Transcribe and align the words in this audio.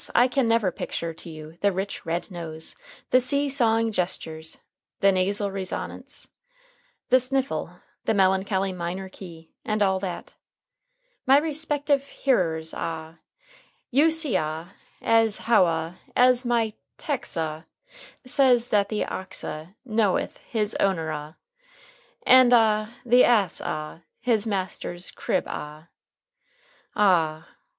I 0.15 0.27
can 0.27 0.47
never 0.47 0.71
picture 0.71 1.13
to 1.13 1.29
you 1.29 1.59
the 1.61 1.71
rich 1.71 2.07
red 2.07 2.31
nose, 2.31 2.75
the 3.11 3.21
see 3.21 3.49
sawing 3.49 3.91
gestures, 3.91 4.57
the 4.99 5.11
nasal 5.11 5.51
resonance, 5.51 6.27
the 7.09 7.19
sniffle, 7.19 7.81
the 8.05 8.15
melancholy 8.15 8.73
minor 8.73 9.09
key, 9.09 9.51
and 9.63 9.83
all 9.83 9.99
that. 9.99 10.33
"My 11.27 11.37
respective 11.37 12.03
hearers 12.07 12.73
ah, 12.75 13.17
you 13.91 14.09
see 14.09 14.37
ah 14.37 14.69
as 15.03 15.37
how 15.45 15.65
ah 15.67 15.97
as 16.15 16.45
my 16.45 16.73
tex' 16.97 17.37
ah 17.37 17.65
says 18.25 18.69
that 18.69 18.89
the 18.89 19.05
ox 19.05 19.43
ah 19.43 19.67
knoweth 19.85 20.37
his 20.39 20.73
owner 20.79 21.11
ah, 21.11 21.33
and 22.25 22.53
ah 22.53 22.89
the 23.05 23.23
ass 23.23 23.61
ah 23.63 23.99
his 24.19 24.47
master's 24.47 25.11
crib 25.11 25.43
ah. 25.45 25.89
A 26.95 26.97
h 26.97 27.41
h! 27.43 27.49